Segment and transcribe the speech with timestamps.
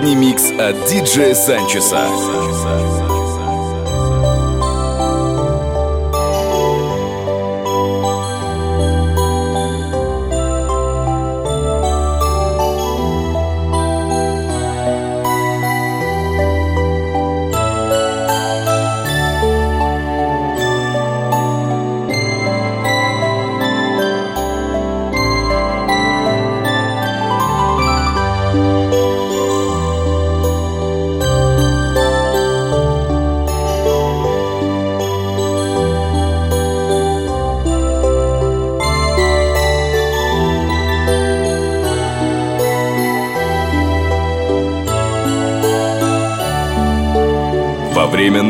[0.00, 2.06] Новогодний микс от диджея Санчеса.
[2.08, 3.09] Во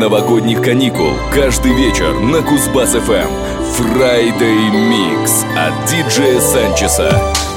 [0.01, 3.29] новогодних каникул каждый вечер на Кузбасс ФМ
[3.77, 7.50] Friday Mix от диджея Санчеса.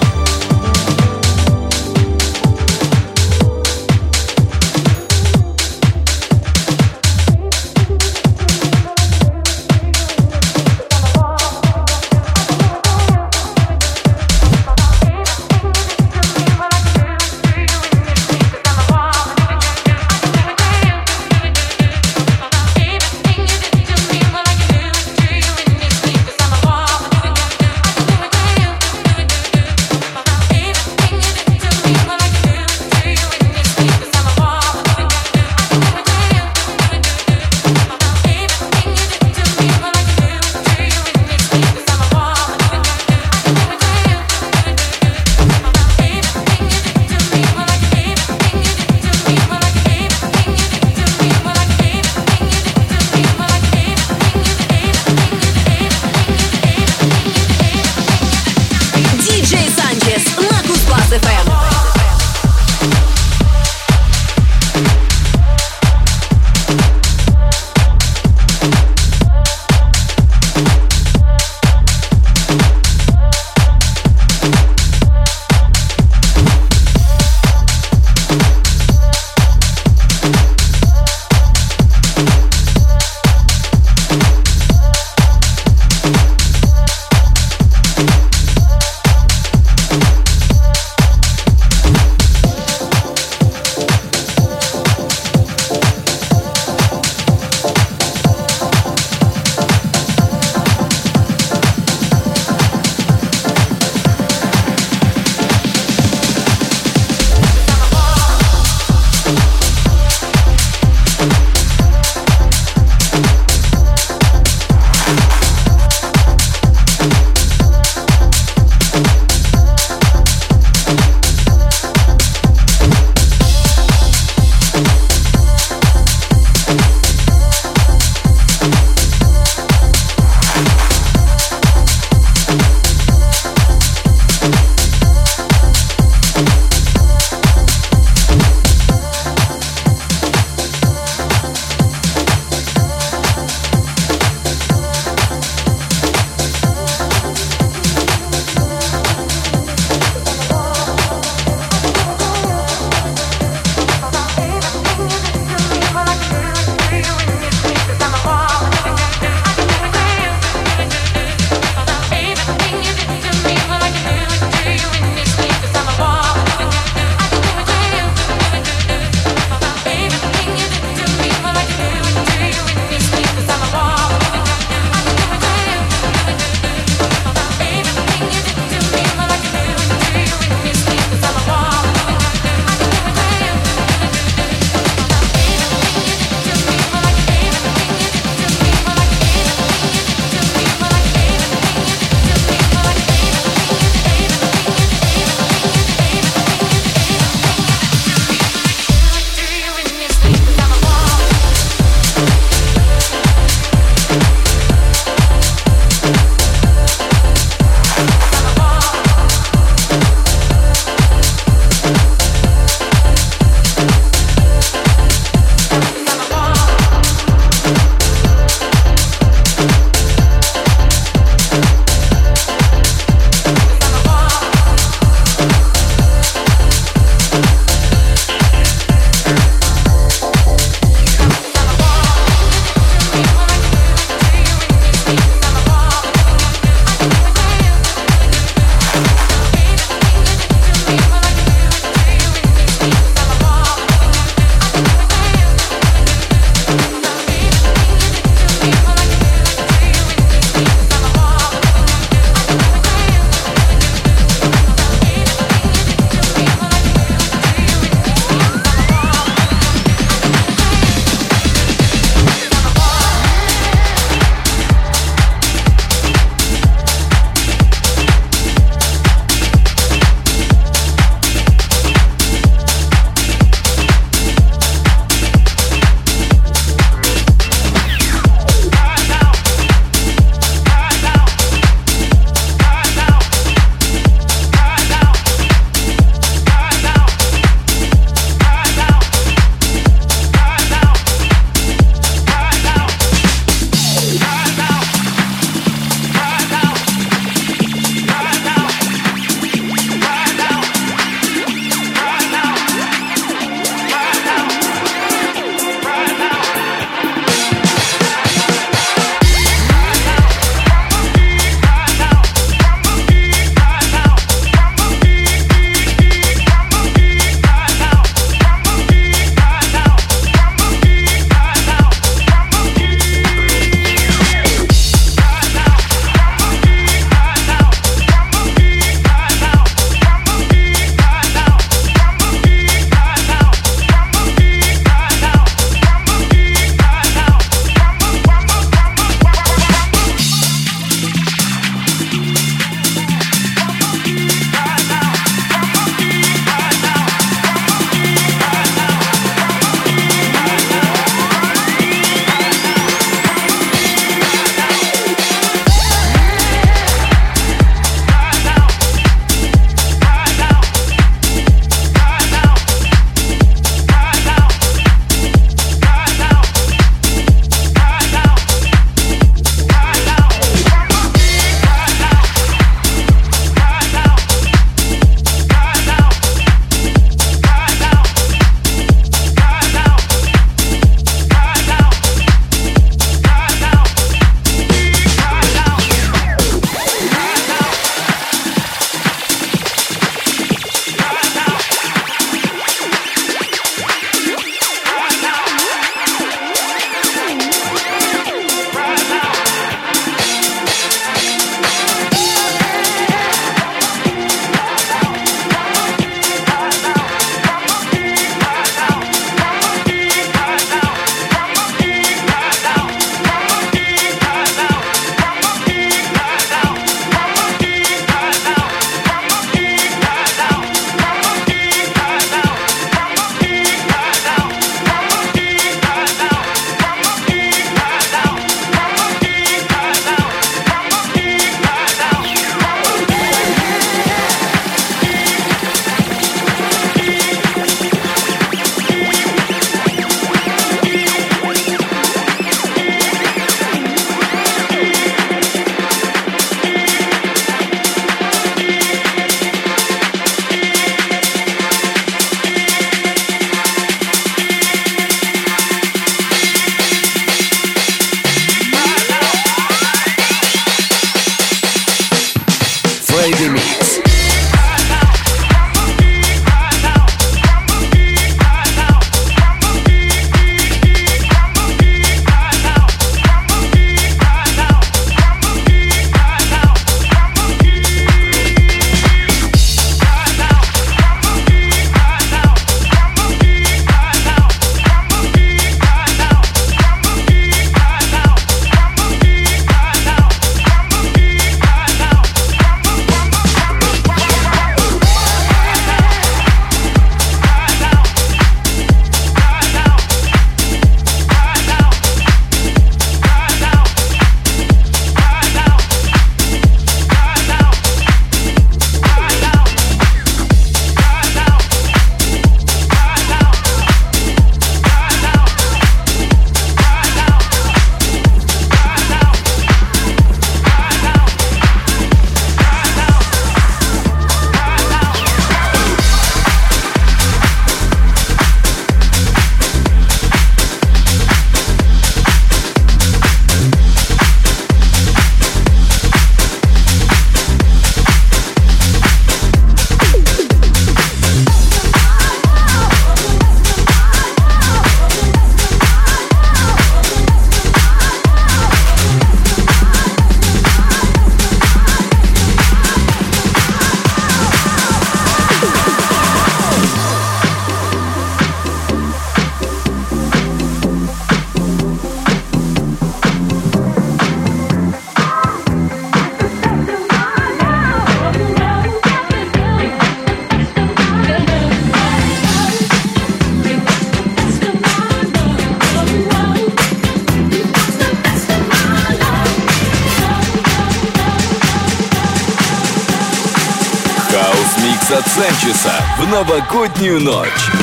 [586.46, 587.74] Новогоднюю ночь.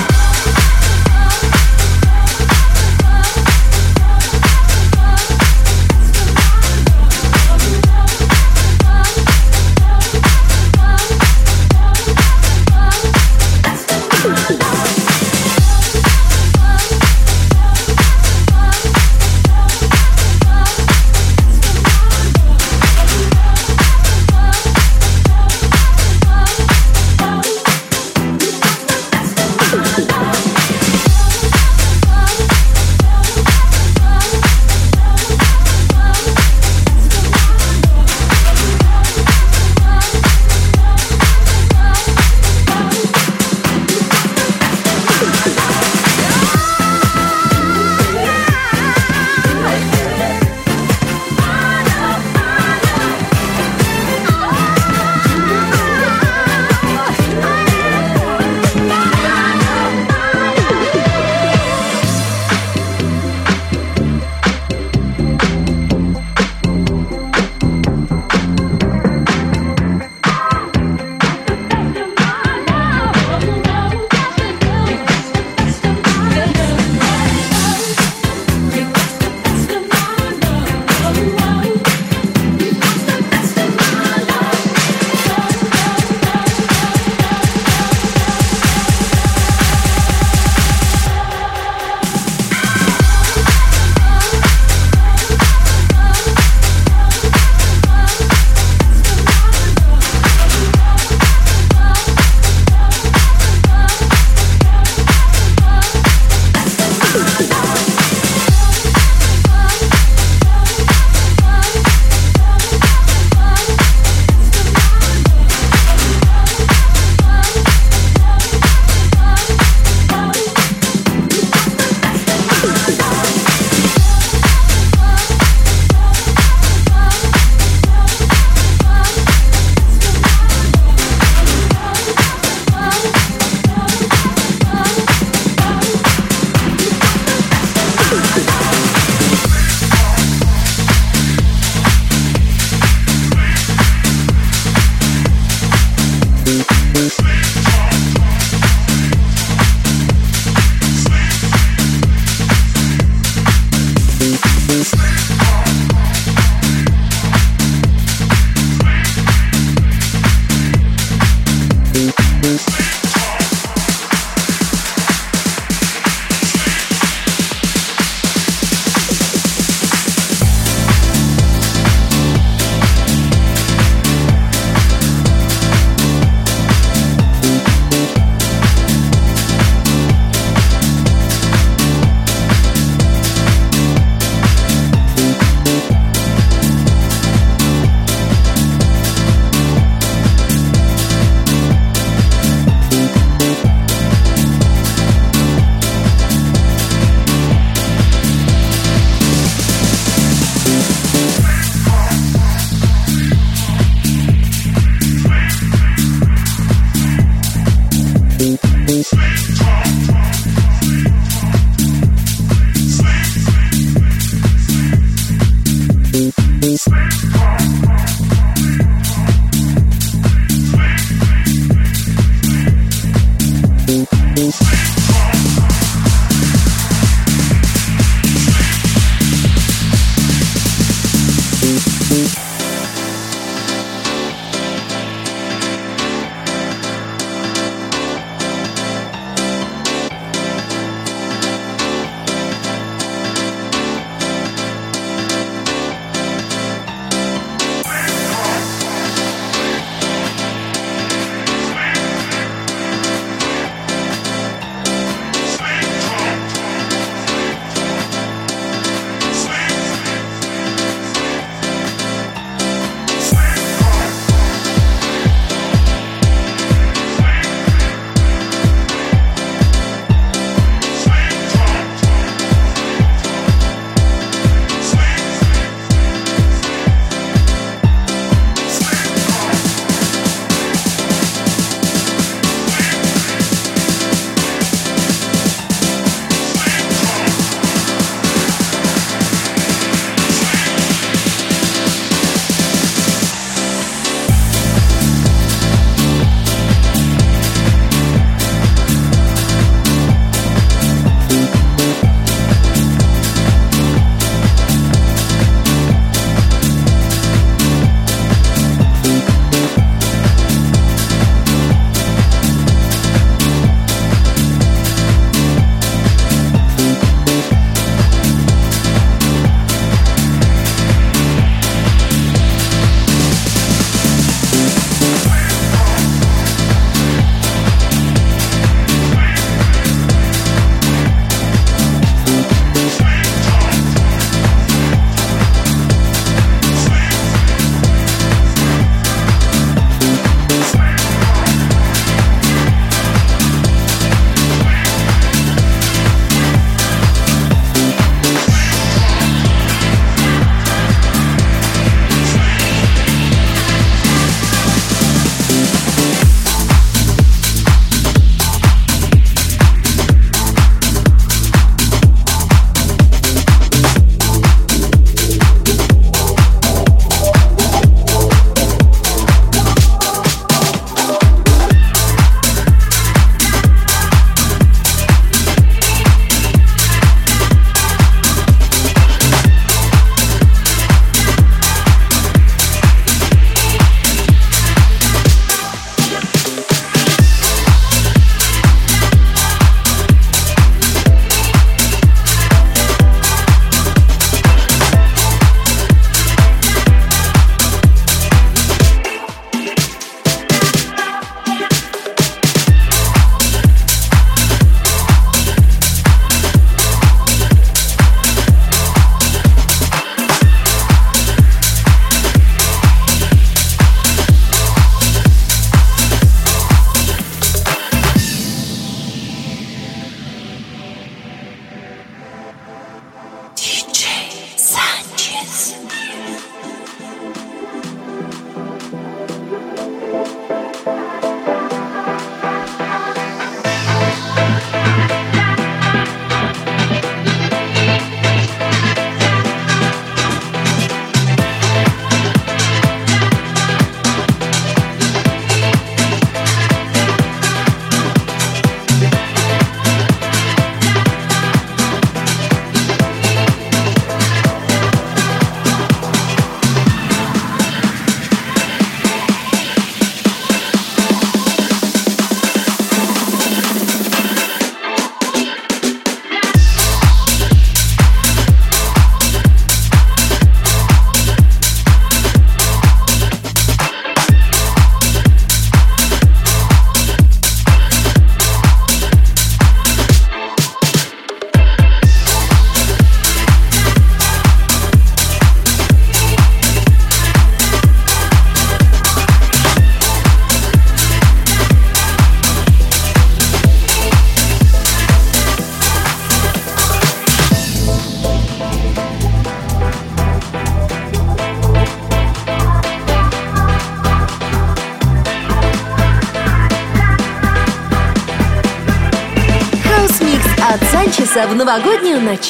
[511.31, 512.49] Санчеса в новогоднюю ночь.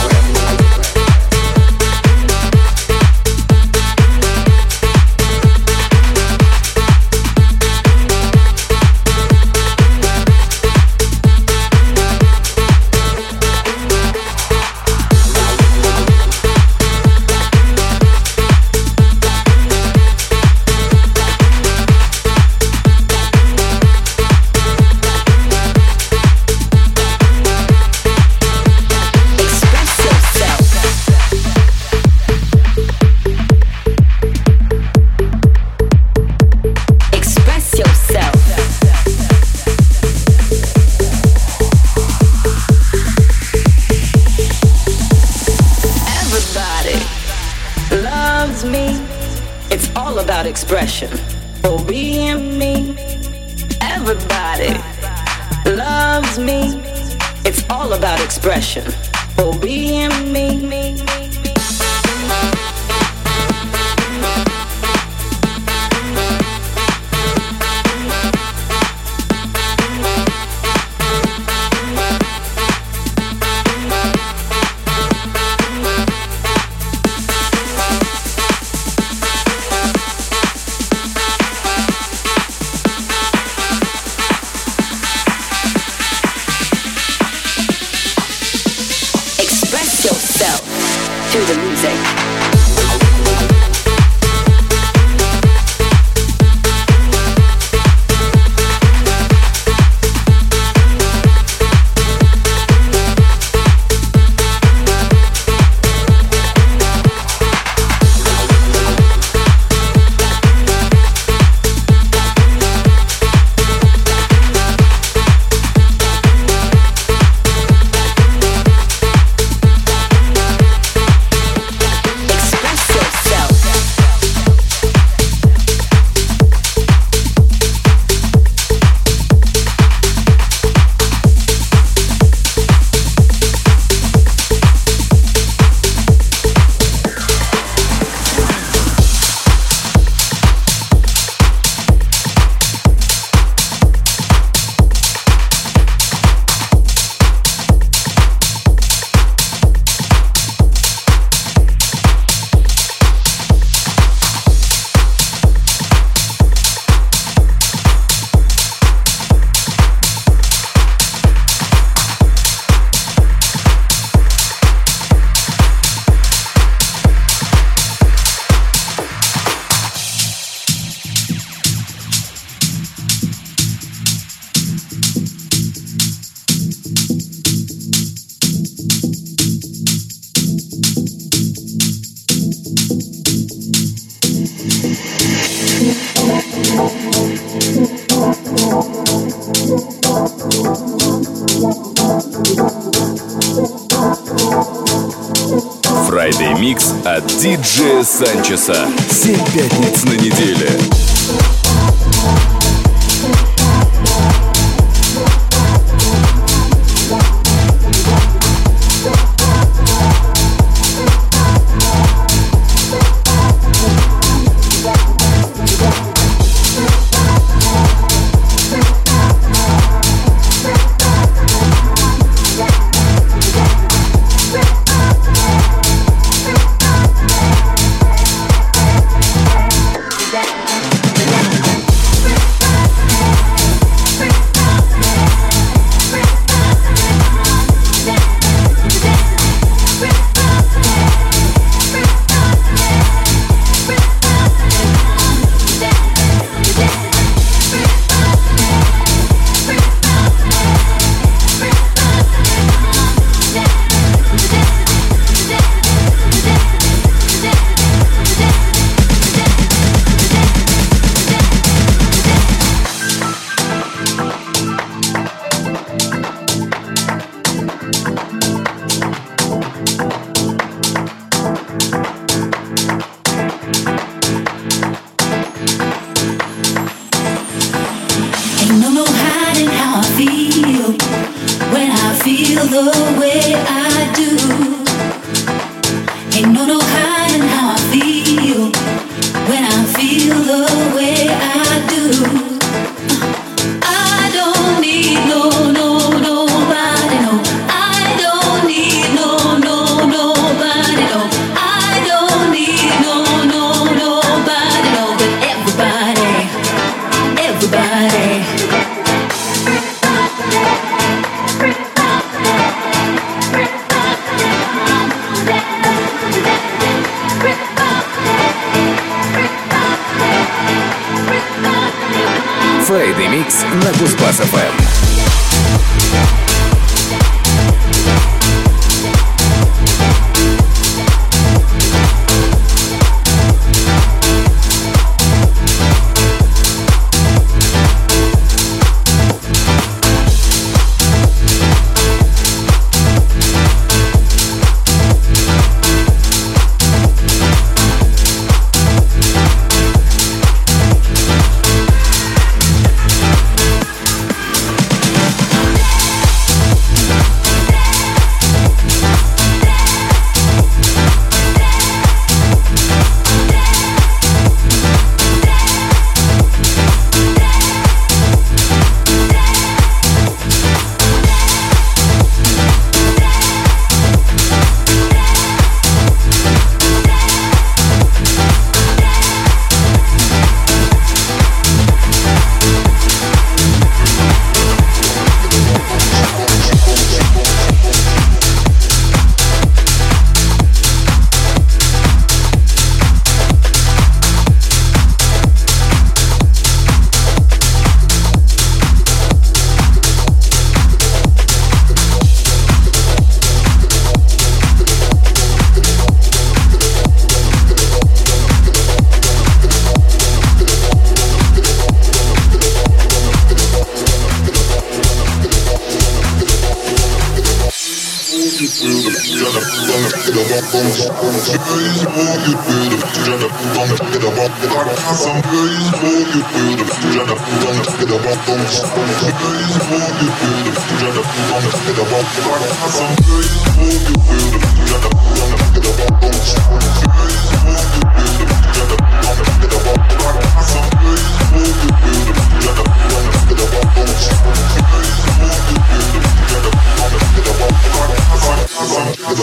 [198.25, 198.90] Санчеса.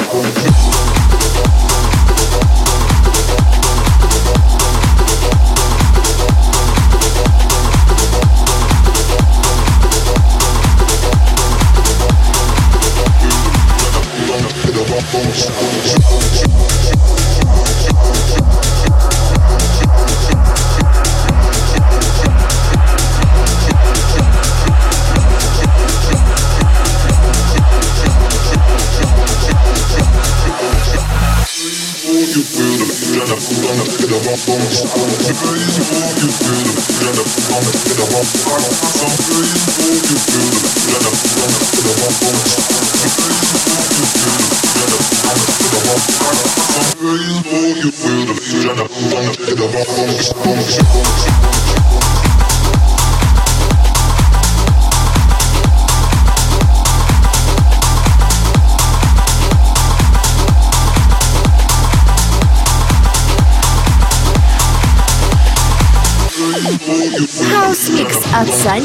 [0.00, 0.71] あ!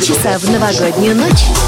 [0.01, 1.66] часа в новогоднюю ночь.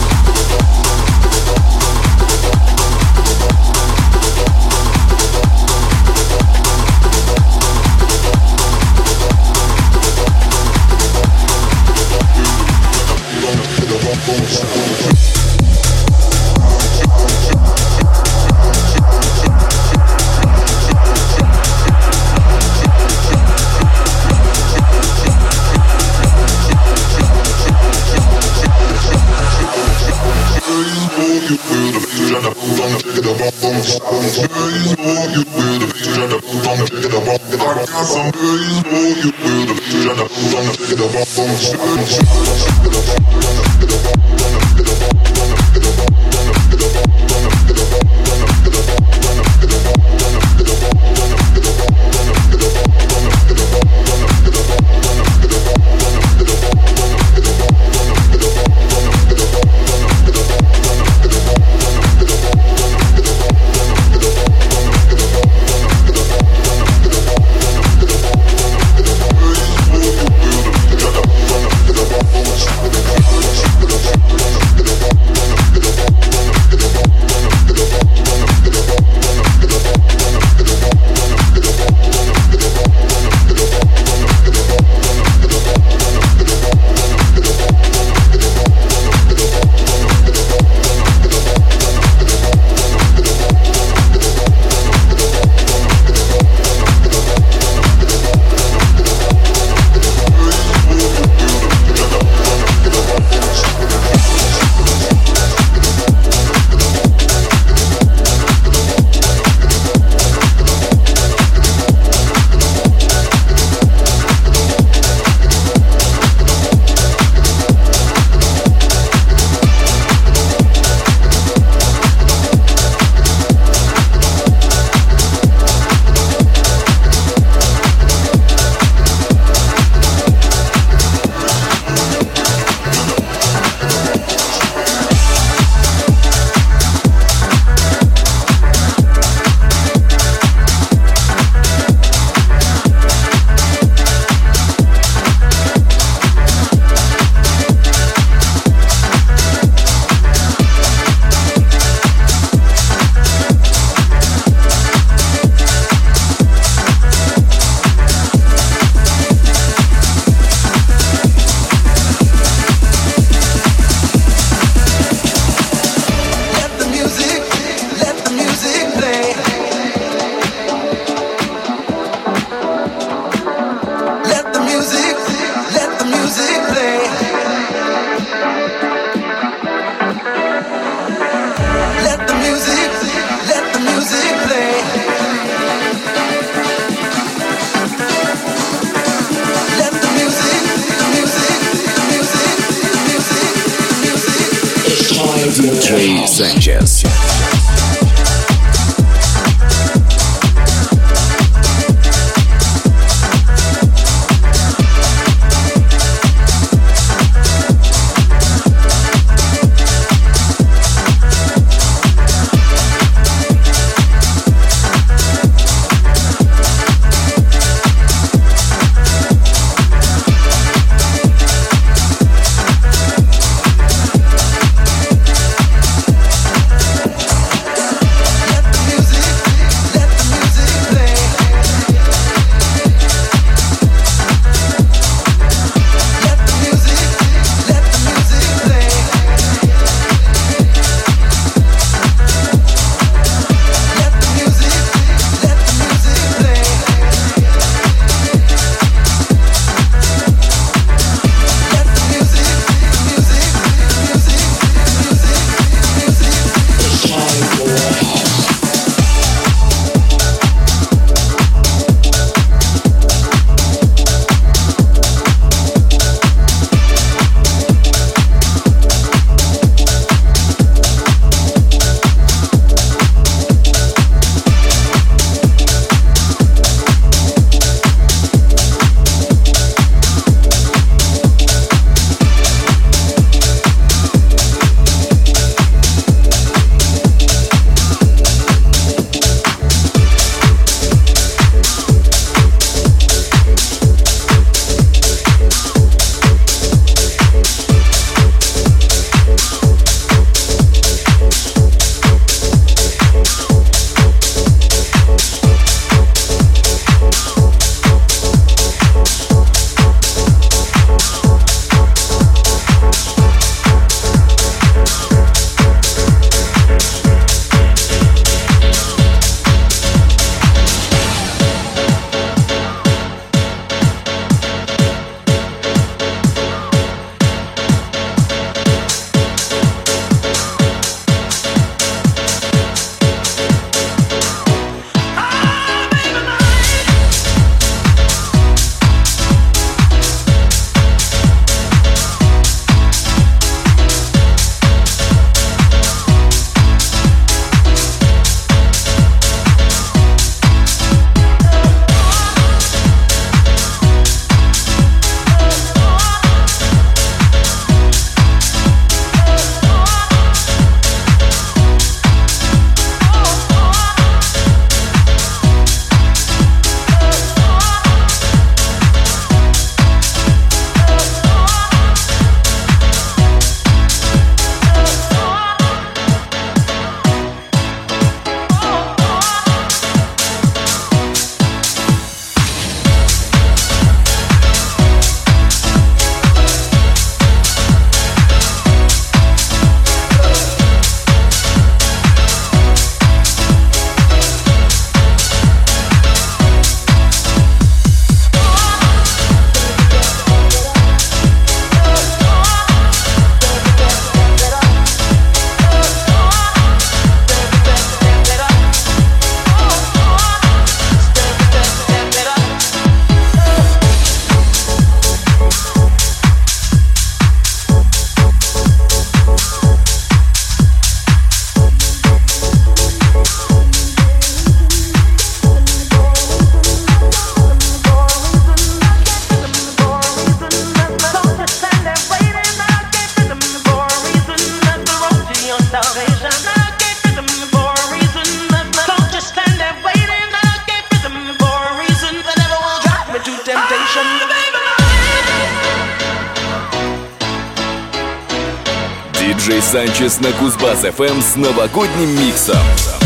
[450.59, 452.98] Санчес на Кузбасс ФМ с новогодним миксом.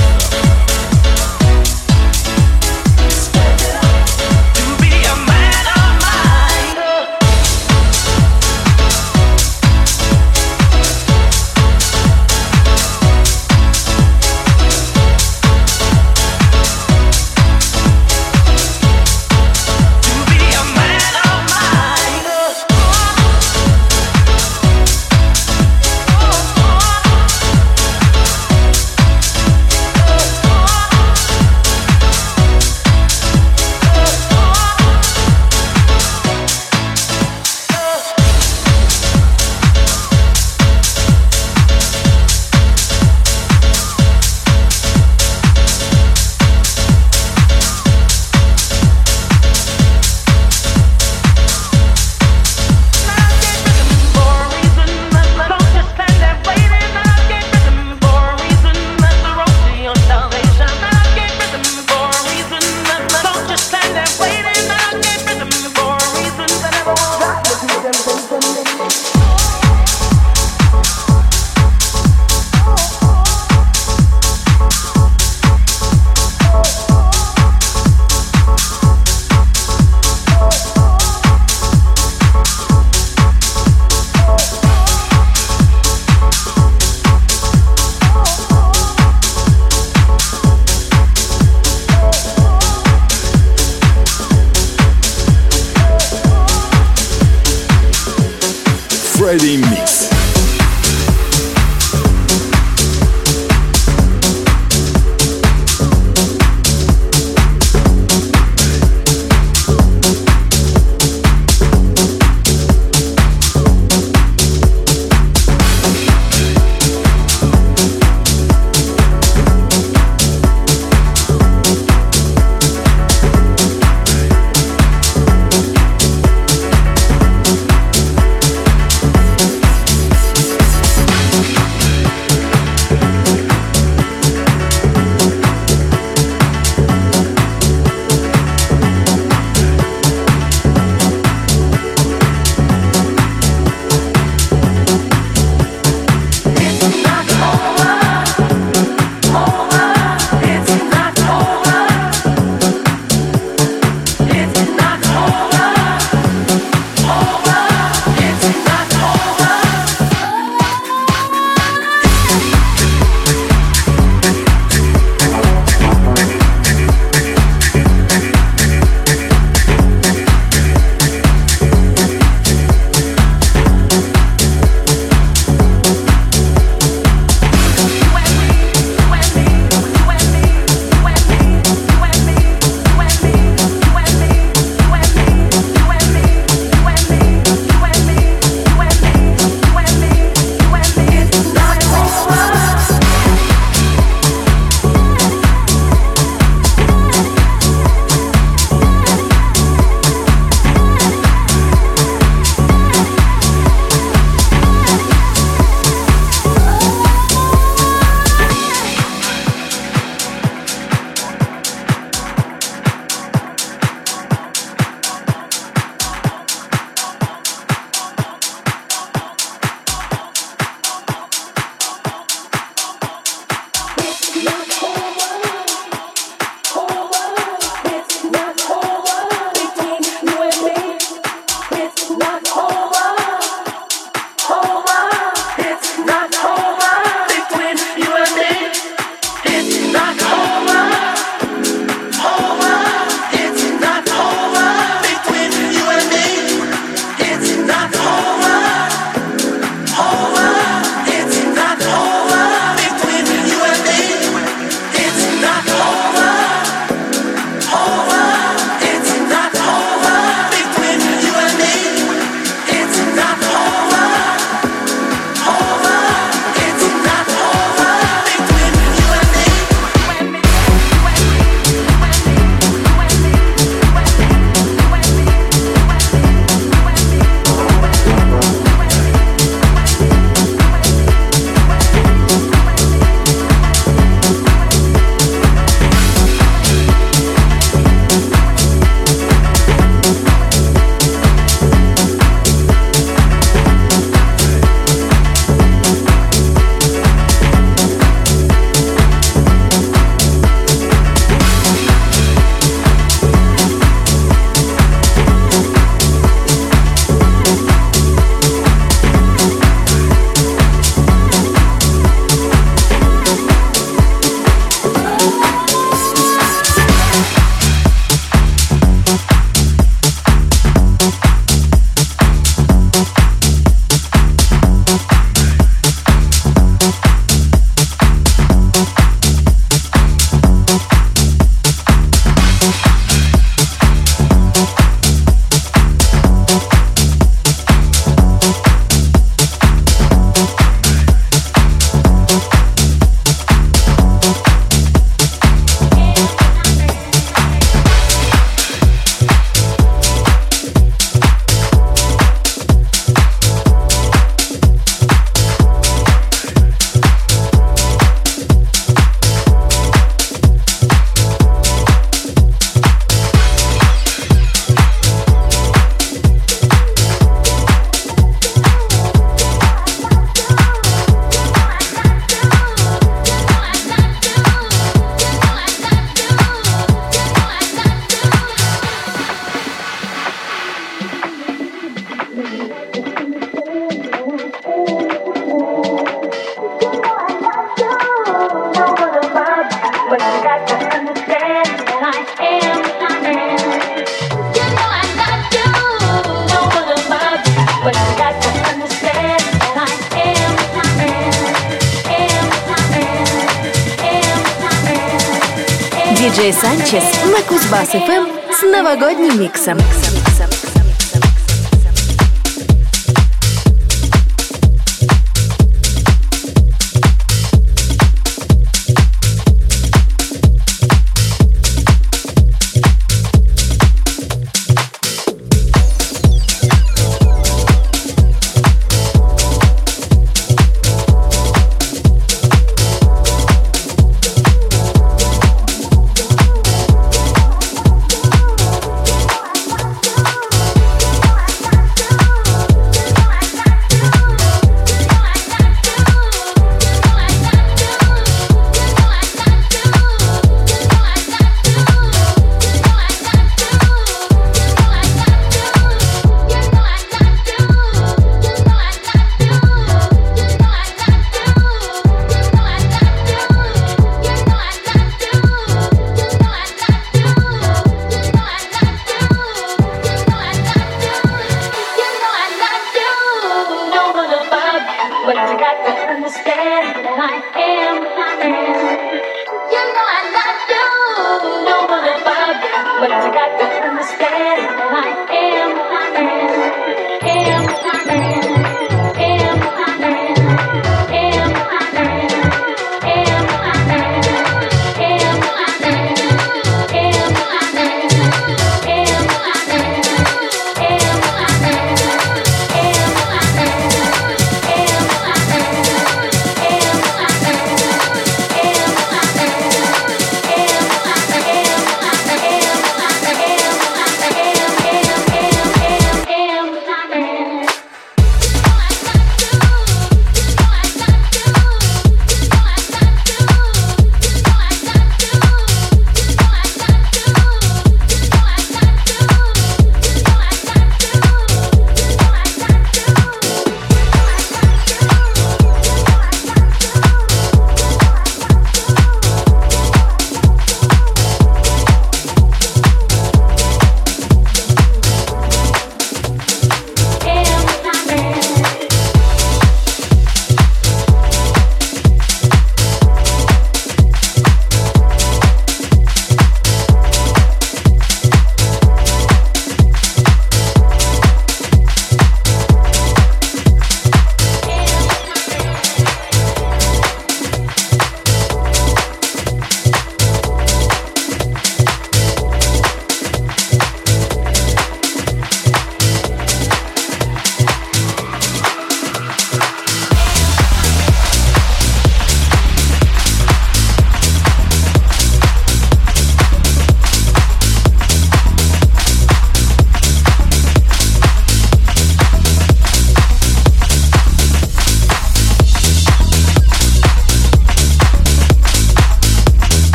[408.94, 409.78] Новогодним миксом.
[409.80, 410.23] новогодних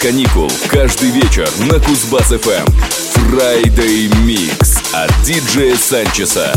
[0.00, 2.66] каникул каждый вечер на Кузбасс ФМ.
[3.28, 6.52] Friday Mix от диджея Санчеса.